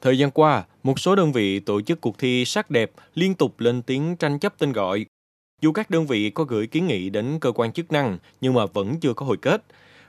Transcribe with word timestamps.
Thời 0.00 0.18
gian 0.18 0.30
qua, 0.30 0.64
một 0.82 0.98
số 0.98 1.16
đơn 1.16 1.32
vị 1.32 1.60
tổ 1.60 1.80
chức 1.80 2.00
cuộc 2.00 2.18
thi 2.18 2.44
sắc 2.44 2.70
đẹp 2.70 2.90
liên 3.14 3.34
tục 3.34 3.60
lên 3.60 3.82
tiếng 3.82 4.16
tranh 4.16 4.38
chấp 4.38 4.58
tên 4.58 4.72
gọi. 4.72 5.06
Dù 5.62 5.72
các 5.72 5.90
đơn 5.90 6.06
vị 6.06 6.30
có 6.30 6.44
gửi 6.44 6.66
kiến 6.66 6.86
nghị 6.86 7.10
đến 7.10 7.38
cơ 7.40 7.52
quan 7.52 7.72
chức 7.72 7.92
năng 7.92 8.18
nhưng 8.40 8.54
mà 8.54 8.66
vẫn 8.66 9.00
chưa 9.00 9.14
có 9.14 9.26
hồi 9.26 9.36
kết. 9.36 9.62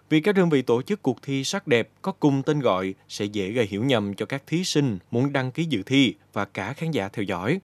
Vì 0.10 0.22
các 0.22 0.36
đơn 0.36 0.50
vị 0.50 0.62
tổ 0.62 0.82
chức 0.82 1.02
cuộc 1.02 1.22
thi 1.22 1.44
sắc 1.44 1.68
đẹp 1.68 1.90
có 2.02 2.12
cùng 2.12 2.44
tên 2.44 2.60
gọi 2.60 2.94
sẽ 3.10 3.26
dễ 3.26 3.52
gây 3.52 3.66
hiểu 3.66 3.84
nhầm 3.84 4.14
cho 4.14 4.26
các 4.26 4.44
thí 4.48 4.64
sinh 4.64 4.98
muốn 5.12 5.34
đăng 5.34 5.52
ký 5.52 5.64
dự 5.64 5.84
thi 5.84 6.14
và 6.34 6.46
cả 6.46 6.74
khán 6.74 6.92
giả 6.92 7.08
theo 7.08 7.24
dõi. 7.24 7.60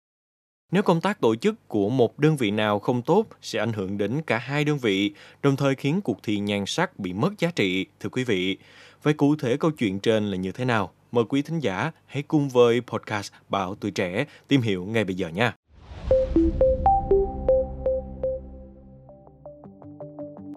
Nếu 0.71 0.84
công 0.84 1.02
tác 1.02 1.21
tổ 1.21 1.36
chức 1.36 1.68
của 1.68 1.89
một 1.89 2.20
đơn 2.20 2.38
vị 2.38 2.52
nào 2.52 2.80
không 2.80 3.02
tốt 3.02 3.25
sẽ 3.41 3.59
ảnh 3.59 3.73
hưởng 3.73 3.98
đến 3.98 4.21
cả 4.28 4.38
hai 4.38 4.64
đơn 4.64 4.78
vị, 4.78 5.12
đồng 5.44 5.55
thời 5.55 5.75
khiến 5.75 6.02
cuộc 6.02 6.23
thi 6.23 6.39
nhan 6.39 6.64
sắc 6.66 7.00
bị 7.00 7.14
mất 7.14 7.39
giá 7.39 7.52
trị, 7.55 7.86
thưa 8.00 8.09
quý 8.09 8.23
vị. 8.23 8.57
Vậy 9.04 9.14
cụ 9.14 9.36
thể 9.36 9.57
câu 9.57 9.71
chuyện 9.71 10.00
trên 10.00 10.25
là 10.32 10.38
như 10.38 10.52
thế 10.52 10.66
nào? 10.66 10.91
Mời 11.11 11.23
quý 11.29 11.41
thính 11.41 11.59
giả 11.59 11.91
hãy 12.05 12.23
cùng 12.23 12.50
với 12.50 12.82
podcast 12.82 13.34
Bảo 13.50 13.75
Tuổi 13.75 13.91
Trẻ 13.91 14.25
tìm 14.47 14.61
hiểu 14.61 14.86
ngay 14.86 15.04
bây 15.04 15.15
giờ 15.15 15.28
nha. 15.28 15.56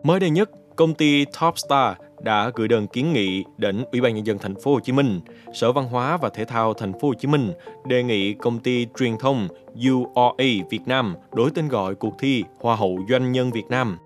Mới 0.02 0.20
đây 0.20 0.30
nhất, 0.30 0.50
công 0.76 0.94
ty 0.94 1.24
Topstar 1.24 1.94
đã 2.22 2.50
gửi 2.54 2.68
đơn 2.68 2.86
kiến 2.86 3.12
nghị 3.12 3.44
đến 3.56 3.84
Ủy 3.92 4.00
ban 4.00 4.14
nhân 4.14 4.26
dân 4.26 4.38
thành 4.38 4.54
phố 4.54 4.72
Hồ 4.74 4.80
Chí 4.80 4.92
Minh, 4.92 5.20
Sở 5.54 5.72
Văn 5.72 5.88
hóa 5.88 6.16
và 6.16 6.28
Thể 6.28 6.44
thao 6.44 6.74
thành 6.74 6.92
phố 6.92 7.08
Hồ 7.08 7.14
Chí 7.14 7.28
Minh 7.28 7.52
đề 7.86 8.02
nghị 8.02 8.34
công 8.34 8.58
ty 8.58 8.86
truyền 8.98 9.18
thông 9.18 9.48
UOA 9.74 10.46
Việt 10.70 10.82
Nam 10.86 11.14
đổi 11.34 11.50
tên 11.54 11.68
gọi 11.68 11.94
cuộc 11.94 12.14
thi 12.18 12.44
Hoa 12.60 12.76
hậu 12.76 12.98
doanh 13.08 13.32
nhân 13.32 13.50
Việt 13.52 13.66
Nam. 13.68 13.98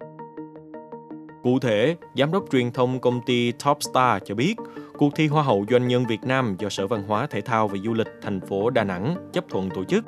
Cụ 1.45 1.59
thể, 1.59 1.97
giám 2.15 2.33
đốc 2.33 2.45
truyền 2.53 2.73
thông 2.73 3.01
công 3.01 3.21
ty 3.27 3.53
Topstar 3.53 4.23
cho 4.25 4.35
biết, 4.35 4.55
cuộc 4.99 5.15
thi 5.17 5.27
Hoa 5.27 5.43
hậu 5.43 5.65
doanh 5.71 5.89
nhân 5.89 6.07
Việt 6.07 6.25
Nam 6.25 6.57
do 6.59 6.69
Sở 6.69 6.87
Văn 6.87 7.03
hóa 7.07 7.27
Thể 7.27 7.41
thao 7.41 7.69
và 7.69 7.77
Du 7.85 7.95
lịch 7.95 8.07
thành 8.23 8.41
phố 8.41 8.71
Đà 8.71 8.85
Nẵng 8.85 9.17
chấp 9.33 9.45
thuận 9.49 9.71
tổ 9.71 9.85
chức. 9.85 10.05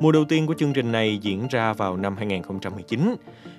Mùa 0.00 0.12
đầu 0.12 0.24
tiên 0.24 0.46
của 0.46 0.54
chương 0.54 0.72
trình 0.72 0.92
này 0.92 1.18
diễn 1.22 1.48
ra 1.50 1.72
vào 1.72 1.96
năm 1.96 2.16
2019 2.16 3.14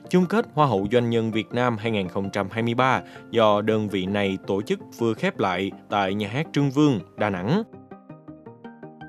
chung 0.09 0.25
kết 0.25 0.45
Hoa 0.53 0.67
hậu 0.67 0.87
Doanh 0.91 1.09
nhân 1.09 1.31
Việt 1.31 1.47
Nam 1.51 1.77
2023 1.77 3.01
do 3.31 3.61
đơn 3.61 3.89
vị 3.89 4.05
này 4.05 4.37
tổ 4.47 4.61
chức 4.61 4.79
vừa 4.97 5.13
khép 5.13 5.39
lại 5.39 5.71
tại 5.89 6.13
nhà 6.13 6.27
hát 6.27 6.47
Trưng 6.53 6.71
Vương, 6.71 6.99
Đà 7.17 7.29
Nẵng. 7.29 7.63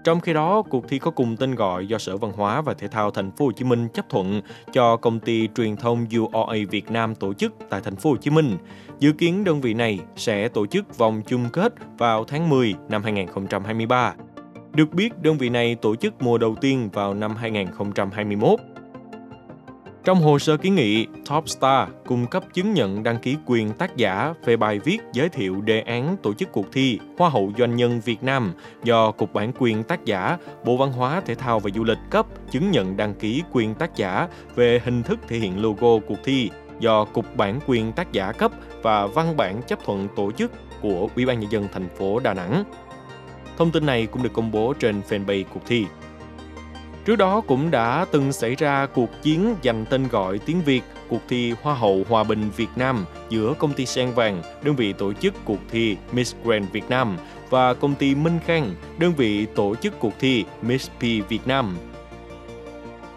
Trong 0.05 0.21
khi 0.21 0.33
đó, 0.33 0.63
cuộc 0.63 0.89
thi 0.89 0.99
có 0.99 1.11
cùng 1.11 1.37
tên 1.37 1.55
gọi 1.55 1.87
do 1.87 1.99
Sở 1.99 2.17
Văn 2.17 2.33
hóa 2.33 2.61
và 2.61 2.75
Thể 2.75 2.89
thao 2.89 3.11
Thành 3.11 3.31
phố 3.31 3.45
Hồ 3.45 3.53
Chí 3.53 3.65
Minh 3.65 3.89
chấp 3.95 4.09
thuận 4.09 4.41
cho 4.73 4.97
công 4.97 5.21
ty 5.21 5.49
truyền 5.57 5.77
thông 5.77 6.07
UOA 6.17 6.57
Việt 6.71 6.91
Nam 6.91 7.15
tổ 7.15 7.35
chức 7.35 7.53
tại 7.71 7.81
Thành 7.85 7.97
phố 7.97 8.11
Hồ 8.11 8.17
Chí 8.17 8.31
Minh. 8.31 8.57
Dự 8.99 9.13
kiến 9.13 9.45
đơn 9.45 9.61
vị 9.61 9.75
này 9.75 9.99
sẽ 10.17 10.49
tổ 10.49 10.67
chức 10.67 10.99
vòng 10.99 11.23
chung 11.27 11.49
kết 11.53 11.75
vào 11.99 12.25
tháng 12.25 12.49
10 12.49 12.75
năm 12.89 13.03
2023. 13.03 14.15
Được 14.75 14.95
biết, 14.95 15.23
đơn 15.23 15.39
vị 15.39 15.49
này 15.49 15.75
tổ 15.75 15.97
chức 15.97 16.23
mùa 16.23 16.39
đầu 16.39 16.55
tiên 16.61 16.89
vào 16.93 17.15
năm 17.15 17.37
2021. 17.37 18.61
Trong 20.05 20.21
hồ 20.21 20.39
sơ 20.39 20.57
kiến 20.57 20.75
nghị, 20.75 21.07
Topstar 21.29 21.89
cung 22.07 22.27
cấp 22.27 22.45
chứng 22.55 22.75
nhận 22.75 23.03
đăng 23.03 23.19
ký 23.19 23.37
quyền 23.47 23.73
tác 23.73 23.97
giả 23.97 24.35
về 24.45 24.57
bài 24.57 24.79
viết 24.79 24.99
giới 25.13 25.29
thiệu 25.29 25.61
đề 25.61 25.81
án 25.81 26.17
tổ 26.23 26.35
chức 26.35 26.53
cuộc 26.53 26.73
thi 26.73 26.99
Hoa 27.19 27.31
hậu 27.31 27.53
Doanh 27.59 27.77
nhân 27.77 28.01
Việt 28.05 28.23
Nam 28.23 28.53
do 28.85 29.11
Cục 29.11 29.33
Bản 29.33 29.53
quyền 29.59 29.83
tác 29.83 30.05
giả, 30.05 30.39
Bộ 30.65 30.77
Văn 30.77 30.93
hóa, 30.93 31.23
Thể 31.27 31.35
thao 31.35 31.61
và 31.61 31.71
Du 31.75 31.85
lịch 31.85 31.99
cấp 32.11 32.27
chứng 32.51 32.71
nhận 32.71 32.97
đăng 32.97 33.15
ký 33.15 33.43
quyền 33.53 33.75
tác 33.75 33.97
giả 33.97 34.29
về 34.55 34.81
hình 34.85 35.03
thức 35.03 35.19
thể 35.29 35.39
hiện 35.39 35.63
logo 35.63 35.99
cuộc 36.09 36.19
thi 36.25 36.51
do 36.81 37.05
Cục 37.05 37.37
Bản 37.37 37.61
quyền 37.67 37.93
tác 37.93 38.13
giả 38.13 38.33
cấp 38.33 38.53
và 38.83 39.07
văn 39.07 39.37
bản 39.37 39.63
chấp 39.63 39.85
thuận 39.85 40.09
tổ 40.17 40.33
chức 40.33 40.53
của 40.81 41.09
Ủy 41.17 41.27
ban 41.27 41.41
nhân 41.41 41.53
dân 41.53 41.69
thành 41.73 41.89
phố 41.99 42.19
Đà 42.19 42.35
Nẵng. 42.35 42.65
Thông 43.59 43.71
tin 43.71 43.87
này 43.87 44.07
cũng 44.07 44.23
được 44.23 44.33
công 44.33 44.51
bố 44.51 44.75
trên 44.79 45.01
fanpage 45.09 45.45
cuộc 45.55 45.63
thi. 45.67 45.87
Trước 47.05 47.17
đó 47.17 47.41
cũng 47.41 47.71
đã 47.71 48.07
từng 48.11 48.33
xảy 48.33 48.55
ra 48.55 48.87
cuộc 48.87 49.23
chiến 49.23 49.55
giành 49.65 49.85
tên 49.91 50.09
gọi 50.09 50.39
tiếng 50.39 50.63
Việt 50.63 50.83
cuộc 51.09 51.21
thi 51.29 51.55
Hoa 51.63 51.75
hậu 51.75 52.05
Hòa 52.09 52.25
bình 52.25 52.51
Việt 52.57 52.69
Nam 52.77 53.05
giữa 53.29 53.55
công 53.59 53.73
ty 53.73 53.87
Sen 53.87 54.11
Vàng, 54.11 54.43
đơn 54.63 54.77
vị 54.77 54.93
tổ 54.93 55.13
chức 55.13 55.35
cuộc 55.45 55.59
thi 55.71 55.97
Miss 56.13 56.35
Grand 56.45 56.71
Việt 56.73 56.91
Nam 56.91 57.17
và 57.51 57.75
công 57.75 57.95
ty 57.95 58.15
Minh 58.15 58.39
Khang, 58.47 58.75
đơn 58.99 59.13
vị 59.17 59.47
tổ 59.47 59.75
chức 59.75 60.01
cuộc 60.01 60.13
thi 60.21 60.45
Miss 60.63 60.91
P 60.99 61.01
Việt 61.29 61.47
Nam. 61.47 61.77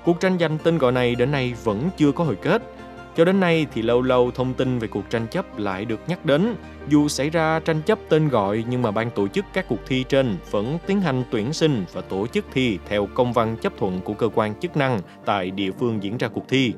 Cuộc 0.05 0.19
tranh 0.19 0.37
giành 0.39 0.57
tên 0.63 0.77
gọi 0.77 0.91
này 0.91 1.15
đến 1.15 1.31
nay 1.31 1.53
vẫn 1.63 1.89
chưa 1.97 2.11
có 2.11 2.23
hồi 2.23 2.35
kết, 2.41 2.74
cho 3.15 3.25
đến 3.25 3.39
nay 3.39 3.65
thì 3.73 3.81
lâu 3.81 4.01
lâu 4.01 4.31
thông 4.31 4.53
tin 4.53 4.79
về 4.79 4.87
cuộc 4.87 5.09
tranh 5.09 5.27
chấp 5.27 5.59
lại 5.59 5.85
được 5.85 5.99
nhắc 6.07 6.25
đến. 6.25 6.55
Dù 6.89 7.07
xảy 7.07 7.29
ra 7.29 7.59
tranh 7.59 7.81
chấp 7.81 7.99
tên 8.09 8.29
gọi 8.29 8.63
nhưng 8.69 8.81
mà 8.81 8.91
ban 8.91 9.11
tổ 9.11 9.27
chức 9.27 9.45
các 9.53 9.65
cuộc 9.69 9.79
thi 9.87 10.05
trên 10.09 10.37
vẫn 10.51 10.77
tiến 10.87 11.01
hành 11.01 11.23
tuyển 11.31 11.53
sinh 11.53 11.85
và 11.93 12.01
tổ 12.01 12.27
chức 12.27 12.45
thi 12.53 12.79
theo 12.87 13.07
công 13.13 13.33
văn 13.33 13.55
chấp 13.61 13.73
thuận 13.77 14.01
của 14.01 14.13
cơ 14.13 14.29
quan 14.35 14.59
chức 14.59 14.77
năng 14.77 14.99
tại 15.25 15.51
địa 15.51 15.71
phương 15.71 16.03
diễn 16.03 16.17
ra 16.17 16.27
cuộc 16.27 16.47
thi. 16.49 16.73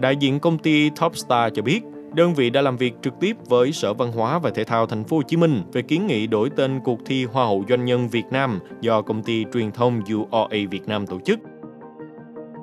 Đại 0.00 0.16
diện 0.16 0.40
công 0.40 0.58
ty 0.58 0.90
Topstar 0.90 1.52
cho 1.54 1.62
biết, 1.62 1.80
đơn 2.14 2.34
vị 2.34 2.50
đã 2.50 2.62
làm 2.62 2.76
việc 2.76 2.94
trực 3.02 3.14
tiếp 3.20 3.36
với 3.48 3.72
Sở 3.72 3.94
Văn 3.94 4.12
hóa 4.12 4.38
và 4.38 4.50
Thể 4.50 4.64
thao 4.64 4.86
Thành 4.86 5.04
phố 5.04 5.16
Hồ 5.16 5.22
Chí 5.22 5.36
Minh 5.36 5.62
về 5.72 5.82
kiến 5.82 6.06
nghị 6.06 6.26
đổi 6.26 6.50
tên 6.56 6.80
cuộc 6.84 6.98
thi 7.06 7.24
Hoa 7.24 7.44
hậu 7.44 7.64
doanh 7.68 7.84
nhân 7.84 8.08
Việt 8.08 8.24
Nam 8.30 8.58
do 8.80 9.02
công 9.02 9.22
ty 9.22 9.44
truyền 9.54 9.72
thông 9.72 10.00
UOA 10.10 10.58
Việt 10.70 10.88
Nam 10.88 11.06
tổ 11.06 11.20
chức. 11.24 11.40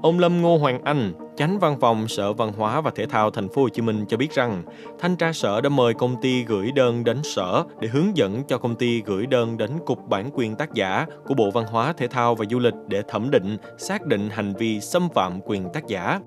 Ông 0.02 0.20
Lâm 0.20 0.42
Ngô 0.42 0.58
Hoàng 0.58 0.84
Anh, 0.84 1.14
Chánh 1.40 1.60
Văn 1.60 1.80
phòng 1.80 2.08
Sở 2.08 2.34
Văn 2.34 2.52
hóa 2.58 2.82
và 2.82 2.92
Thể 2.96 3.06
thao 3.06 3.32
Thành 3.32 3.50
phố 3.50 3.62
Hồ 3.62 3.70
Chí 3.70 3.82
Minh 3.82 4.06
cho 4.10 4.18
biết 4.18 4.32
rằng, 4.32 4.64
thanh 5.00 5.16
tra 5.16 5.34
sở 5.34 5.62
đã 5.62 5.70
mời 5.70 5.94
công 5.94 6.22
ty 6.22 6.44
gửi 6.44 6.72
đơn 6.72 7.04
đến 7.04 7.18
sở 7.24 7.64
để 7.82 7.88
hướng 7.88 8.18
dẫn 8.18 8.44
cho 8.48 8.58
công 8.58 8.76
ty 8.76 9.02
gửi 9.06 9.26
đơn 9.26 9.58
đến 9.58 9.72
Cục 9.86 10.08
Bản 10.08 10.30
quyền 10.34 10.56
tác 10.56 10.74
giả 10.74 11.06
của 11.28 11.34
Bộ 11.34 11.52
Văn 11.54 11.66
hóa, 11.66 11.94
Thể 11.98 12.08
thao 12.08 12.36
và 12.36 12.46
Du 12.50 12.60
lịch 12.60 12.74
để 12.88 13.02
thẩm 13.08 13.32
định, 13.32 13.58
xác 13.78 14.06
định 14.06 14.30
hành 14.30 14.54
vi 14.54 14.80
xâm 14.80 15.10
phạm 15.16 15.40
quyền 15.46 15.70
tác 15.74 15.88
giả. 15.88 16.20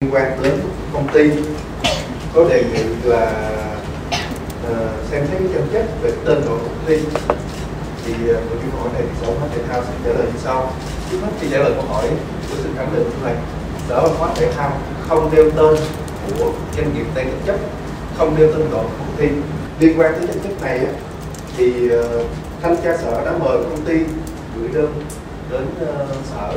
Liên 0.00 0.14
quan 0.14 0.42
đến 0.42 0.52
công 0.92 1.06
ty 1.12 1.30
có 2.34 2.48
đề 2.48 2.64
nghị 2.72 3.08
là 3.10 3.50
uh, 4.70 5.04
xem 5.10 5.26
xét 5.26 5.40
tranh 5.54 5.68
chấp 5.72 5.86
về 6.02 6.12
tên 6.24 6.40
gọi 6.40 6.58
công 6.58 6.84
ty 6.86 6.98
thì 8.04 8.28
ờ, 8.28 8.40
uh, 8.54 8.60
câu 8.72 8.80
hỏi 8.80 8.90
này 8.92 9.02
thì 9.02 9.14
Sở 9.20 9.26
Văn 9.26 9.36
hóa 9.40 9.48
Thể 9.54 9.62
thao 9.62 9.82
sẽ 9.82 9.92
trả 10.04 10.10
lời 10.10 10.26
như 10.32 10.38
sau. 10.38 10.72
Trước 11.10 11.18
hết 11.22 11.30
khi 11.40 11.46
trả 11.50 11.58
lời 11.58 11.72
câu 11.76 11.84
hỏi, 11.84 12.10
tôi 12.50 12.58
xin 12.62 12.72
khẳng 12.76 12.90
định 12.94 13.02
như 13.02 13.24
này 13.24 13.36
sở 13.88 14.00
văn 14.00 14.14
hóa 14.18 14.28
thể 14.34 14.52
thao 14.52 14.72
không 15.08 15.30
nêu 15.34 15.50
tên 15.50 15.76
của 16.38 16.52
doanh 16.76 16.94
nghiệp 16.94 17.06
đang 17.14 17.26
tranh 17.26 17.40
chấp 17.46 17.56
không 18.16 18.34
nêu 18.38 18.48
tên 18.52 18.70
gọi 18.70 18.84
cuộc 18.84 18.94
công 18.98 19.16
ty. 19.18 19.28
Liên 19.80 20.00
quan 20.00 20.12
tới 20.12 20.26
tranh 20.26 20.42
chấp 20.42 20.62
này 20.62 20.80
thì 21.56 21.88
ờ, 21.88 22.24
thanh 22.62 22.76
tra 22.84 22.96
sở 22.96 23.24
đã 23.24 23.32
mời 23.38 23.58
công 23.70 23.84
ty 23.84 23.94
gửi 24.56 24.68
đơn 24.72 24.94
đến 25.50 25.66
ờ, 25.80 26.06
sở 26.30 26.52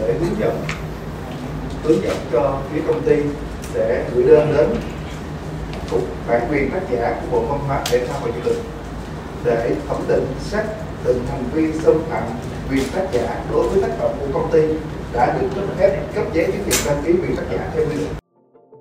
để 0.00 0.14
hướng 0.20 0.40
dẫn 0.40 0.60
hướng 1.84 2.02
dẫn 2.02 2.16
cho 2.32 2.58
phía 2.72 2.80
công 2.86 3.02
ty 3.02 3.16
sẽ 3.74 4.04
gửi 4.14 4.24
đơn 4.24 4.54
đến 4.56 4.68
cục 5.90 6.00
bản 6.28 6.42
quyền 6.50 6.70
tác 6.70 6.80
giả 6.90 7.14
của 7.20 7.40
bộ 7.40 7.46
văn 7.46 7.60
hóa, 7.66 7.82
thể 7.90 8.06
thao 8.06 8.20
và 8.24 8.30
du 8.34 8.50
lịch 8.50 8.62
để 9.44 9.72
thẩm 9.88 9.96
định 10.08 10.26
xác 10.40 10.64
định 11.04 11.26
hành 11.30 11.44
vi 11.52 11.72
xâm 11.84 11.94
phạm 12.10 12.22
quyền 12.70 12.84
tác 12.88 13.02
giả 13.12 13.40
đối 13.52 13.68
với 13.68 13.82
tác 13.82 13.98
phẩm 13.98 14.10
của 14.20 14.26
công 14.40 14.50
ty 14.52 14.60
đã 15.12 15.38
được 15.40 15.48
cấp 15.54 15.64
phép 15.78 16.02
cấp 16.14 16.24
giấy 16.34 16.46
chứng 16.46 16.62
nhận 16.62 16.78
đăng 16.86 17.02
ký 17.06 17.12
quyền 17.12 17.36
tác 17.36 17.42
giả 17.50 17.70
theo 17.74 17.84
quy 17.84 17.96
định. 17.96 18.08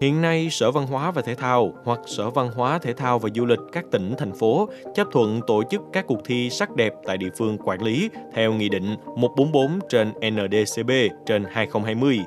Hiện 0.01 0.21
nay, 0.21 0.47
Sở 0.51 0.71
Văn 0.71 0.87
hóa 0.87 1.11
và 1.11 1.21
Thể 1.21 1.35
thao 1.35 1.73
hoặc 1.83 1.99
Sở 2.05 2.29
Văn 2.29 2.49
hóa 2.55 2.79
Thể 2.79 2.93
thao 2.93 3.19
và 3.19 3.29
Du 3.35 3.45
lịch 3.45 3.59
các 3.71 3.85
tỉnh, 3.91 4.13
thành 4.17 4.33
phố 4.33 4.69
chấp 4.95 5.07
thuận 5.11 5.41
tổ 5.47 5.63
chức 5.71 5.81
các 5.93 6.07
cuộc 6.07 6.19
thi 6.25 6.49
sắc 6.49 6.75
đẹp 6.75 6.93
tại 7.05 7.17
địa 7.17 7.29
phương 7.37 7.57
quản 7.57 7.81
lý 7.81 8.09
theo 8.33 8.53
Nghị 8.53 8.69
định 8.69 8.95
144 9.15 9.79
trên 9.89 10.11
NDCB 10.11 10.91
trên 11.25 11.43
2020. 11.51 12.19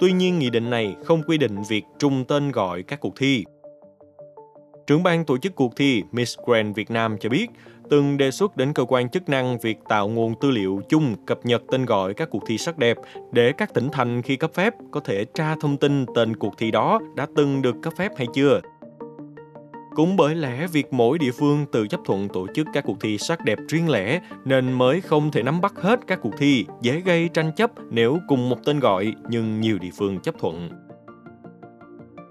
Tuy 0.00 0.12
nhiên, 0.12 0.38
nghị 0.38 0.50
định 0.50 0.70
này 0.70 0.96
không 1.04 1.22
quy 1.22 1.38
định 1.38 1.62
việc 1.68 1.84
trung 1.98 2.24
tên 2.24 2.52
gọi 2.52 2.82
các 2.82 3.00
cuộc 3.00 3.14
thi. 3.16 3.44
Trưởng 4.86 5.02
ban 5.02 5.24
tổ 5.24 5.38
chức 5.38 5.54
cuộc 5.54 5.76
thi 5.76 6.02
Miss 6.12 6.38
Grand 6.46 6.76
Việt 6.76 6.90
Nam 6.90 7.16
cho 7.20 7.28
biết, 7.28 7.46
từng 7.90 8.16
đề 8.16 8.30
xuất 8.30 8.56
đến 8.56 8.72
cơ 8.72 8.84
quan 8.88 9.08
chức 9.08 9.28
năng 9.28 9.58
việc 9.58 9.78
tạo 9.88 10.08
nguồn 10.08 10.34
tư 10.40 10.50
liệu 10.50 10.80
chung 10.88 11.16
cập 11.26 11.46
nhật 11.46 11.62
tên 11.70 11.84
gọi 11.84 12.14
các 12.14 12.28
cuộc 12.30 12.42
thi 12.46 12.58
sắc 12.58 12.78
đẹp 12.78 12.96
để 13.32 13.52
các 13.52 13.74
tỉnh 13.74 13.88
thành 13.92 14.22
khi 14.22 14.36
cấp 14.36 14.50
phép 14.54 14.74
có 14.90 15.00
thể 15.00 15.24
tra 15.34 15.54
thông 15.60 15.76
tin 15.76 16.06
tên 16.14 16.36
cuộc 16.36 16.54
thi 16.58 16.70
đó 16.70 17.00
đã 17.16 17.26
từng 17.36 17.62
được 17.62 17.76
cấp 17.82 17.92
phép 17.96 18.12
hay 18.16 18.26
chưa. 18.34 18.60
Cũng 19.94 20.16
bởi 20.16 20.34
lẽ 20.34 20.66
việc 20.66 20.92
mỗi 20.92 21.18
địa 21.18 21.30
phương 21.38 21.66
tự 21.72 21.86
chấp 21.88 22.00
thuận 22.04 22.28
tổ 22.28 22.46
chức 22.54 22.66
các 22.72 22.84
cuộc 22.86 23.00
thi 23.00 23.18
sắc 23.18 23.44
đẹp 23.44 23.58
riêng 23.68 23.88
lẻ 23.88 24.20
nên 24.44 24.72
mới 24.72 25.00
không 25.00 25.30
thể 25.30 25.42
nắm 25.42 25.60
bắt 25.60 25.74
hết 25.76 26.00
các 26.06 26.18
cuộc 26.22 26.32
thi, 26.38 26.66
dễ 26.80 27.00
gây 27.00 27.28
tranh 27.34 27.52
chấp 27.56 27.70
nếu 27.90 28.18
cùng 28.28 28.48
một 28.48 28.58
tên 28.64 28.80
gọi 28.80 29.14
nhưng 29.28 29.60
nhiều 29.60 29.78
địa 29.78 29.90
phương 29.98 30.20
chấp 30.20 30.34
thuận. 30.38 30.70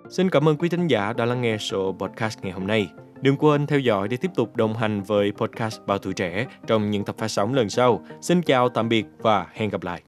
Xin 0.10 0.30
cảm 0.30 0.50
ơn 0.50 0.58
quý 0.58 0.70
thính 0.70 0.88
giả 0.88 1.14
đã 1.14 1.26
lắng 1.26 1.42
nghe 1.42 1.58
số 1.58 1.96
podcast 2.00 2.40
ngày 2.42 2.52
hôm 2.52 2.68
nay. 2.68 2.90
Đừng 3.24 3.38
quên 3.38 3.68
theo 3.68 3.80
dõi 3.80 4.08
để 4.08 4.18
tiếp 4.18 4.32
tục 4.36 4.56
đồng 4.56 4.74
hành 4.74 5.04
với 5.04 5.32
podcast 5.32 5.82
Bao 5.86 5.98
Tuổi 5.98 6.14
Trẻ 6.14 6.46
trong 6.68 6.92
những 6.92 7.06
tập 7.06 7.16
phát 7.18 7.28
sóng 7.28 7.54
lần 7.54 7.70
sau. 7.70 8.06
Xin 8.22 8.42
chào, 8.42 8.70
tạm 8.70 8.90
biệt 8.90 9.06
và 9.18 9.48
hẹn 9.54 9.70
gặp 9.70 9.84
lại. 9.84 10.02